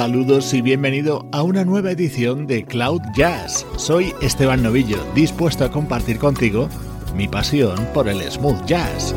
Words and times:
Saludos 0.00 0.54
y 0.54 0.62
bienvenido 0.62 1.26
a 1.30 1.42
una 1.42 1.62
nueva 1.62 1.90
edición 1.90 2.46
de 2.46 2.64
Cloud 2.64 3.02
Jazz. 3.14 3.66
Soy 3.76 4.14
Esteban 4.22 4.62
Novillo, 4.62 4.96
dispuesto 5.14 5.62
a 5.62 5.70
compartir 5.70 6.18
contigo 6.18 6.70
mi 7.14 7.28
pasión 7.28 7.76
por 7.92 8.08
el 8.08 8.22
smooth 8.22 8.64
jazz. 8.64 9.14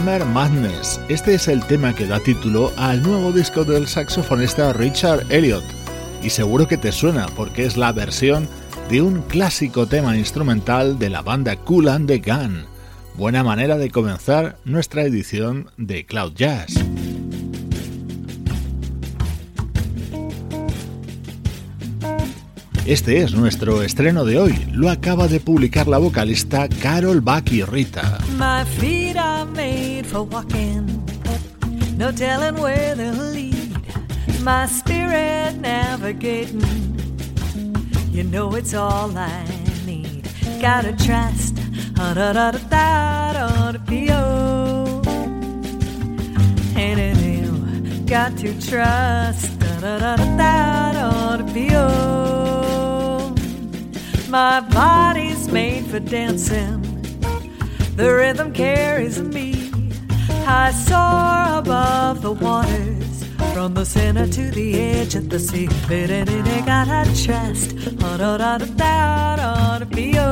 Madness. 0.00 1.00
Este 1.08 1.34
es 1.34 1.48
el 1.48 1.64
tema 1.66 1.92
que 1.92 2.06
da 2.06 2.20
título 2.20 2.72
al 2.76 3.02
nuevo 3.02 3.32
disco 3.32 3.64
del 3.64 3.88
saxofonista 3.88 4.72
Richard 4.72 5.26
Elliot. 5.28 5.64
Y 6.22 6.30
seguro 6.30 6.68
que 6.68 6.76
te 6.76 6.92
suena 6.92 7.26
porque 7.34 7.64
es 7.64 7.76
la 7.76 7.90
versión 7.90 8.48
de 8.88 9.02
un 9.02 9.22
clásico 9.22 9.86
tema 9.86 10.16
instrumental 10.16 11.00
de 11.00 11.10
la 11.10 11.22
banda 11.22 11.56
Cool 11.56 11.88
and 11.88 12.06
the 12.06 12.18
Gun. 12.18 12.64
Buena 13.16 13.42
manera 13.42 13.76
de 13.76 13.90
comenzar 13.90 14.56
nuestra 14.64 15.02
edición 15.02 15.68
de 15.76 16.06
Cloud 16.06 16.34
Jazz. 16.34 16.74
Este 22.88 23.20
es 23.20 23.34
nuestro 23.34 23.82
estreno 23.82 24.24
de 24.24 24.38
hoy. 24.38 24.54
Lo 24.72 24.88
acaba 24.88 25.28
de 25.28 25.40
publicar 25.40 25.86
la 25.88 25.98
vocalista 25.98 26.70
Carol 26.80 27.20
Baki 27.20 27.62
Rita. 27.62 28.18
My 28.38 28.64
feet 28.64 29.14
are 29.18 29.44
made 29.44 30.06
for 30.06 30.22
walking. 30.22 30.86
No 31.98 32.10
telling 32.10 32.58
where 32.58 32.94
they'll 32.94 33.30
lead. 33.34 33.76
My 34.42 34.66
spirit 34.66 35.60
navigating. 35.60 36.62
You 38.10 38.24
know 38.24 38.56
it's 38.56 38.72
all 38.72 39.14
I 39.18 39.44
need. 39.84 40.26
Gotta 40.58 40.96
trust. 40.96 41.56
Da 41.94 42.14
da 42.14 42.32
da 42.32 42.52
da 42.52 43.32
da 43.34 43.72
da 43.72 43.72
da 43.72 43.82
And 46.74 48.08
got 48.08 48.34
to 48.38 48.54
trust. 48.58 49.58
Da 49.58 49.78
da 49.78 49.98
da 49.98 50.16
da 50.16 50.92
da 50.92 51.36
da 51.36 51.42
da 51.42 52.57
my 54.28 54.60
body's 54.60 55.48
made 55.48 55.86
for 55.86 56.00
dancing. 56.00 56.82
The 57.96 58.14
rhythm 58.14 58.52
carries 58.52 59.20
me. 59.20 59.72
I 60.46 60.70
soar 60.70 61.58
above 61.58 62.22
the 62.22 62.32
waters, 62.32 63.24
from 63.54 63.74
the 63.74 63.84
center 63.84 64.26
to 64.26 64.50
the 64.50 64.80
edge 64.80 65.14
of 65.14 65.28
the 65.30 65.38
sea. 65.38 65.68
I 65.90 66.62
gotta 66.64 67.04
trust, 67.24 67.96
da 67.98 68.16
da 68.16 68.36
da 68.36 68.58
da 68.58 69.78
da 69.78 69.84
feel. 69.86 70.22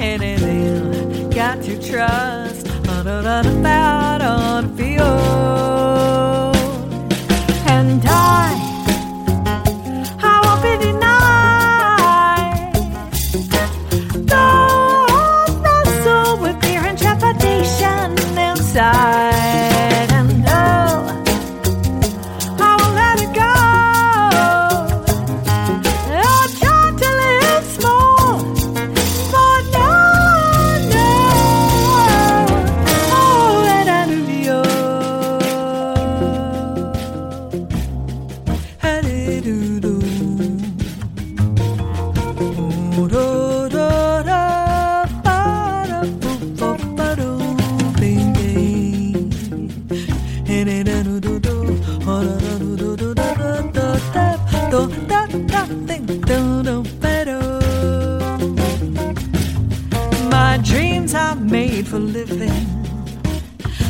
And 0.00 1.34
got 1.34 1.62
to 1.62 1.74
trust, 1.90 2.66
da 2.84 3.02
da 3.02 3.22
da 3.22 3.42
da 3.42 3.67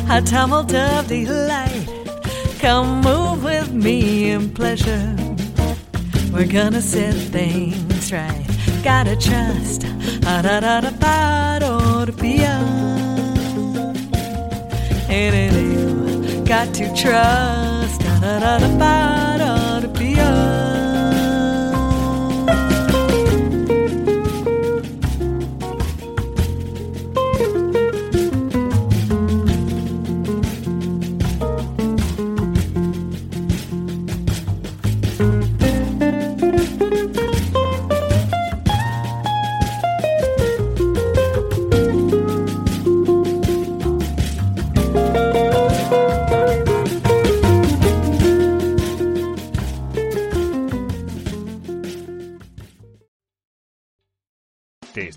a 0.09 0.21
tumult 0.21 0.73
of 0.73 1.07
delight. 1.07 1.87
Come 2.59 3.01
move 3.01 3.43
with 3.43 3.71
me 3.71 4.31
in 4.31 4.49
pleasure. 4.49 5.15
We're 6.33 6.51
gonna 6.51 6.81
set 6.81 7.13
things 7.13 8.11
right. 8.11 8.45
Gotta 8.83 9.15
trust. 9.15 9.85
Ah 10.25 10.41
da 10.41 10.59
da 10.59 10.81
da 10.81 10.91
ba 10.91 11.59
do 11.59 12.05
da 12.05 12.13
Got 16.45 16.73
to 16.75 16.85
trust. 16.95 18.01
Ah 18.05 18.19
da 18.21 18.39
da 18.39 18.59
da 18.59 18.77
ba 18.77 19.28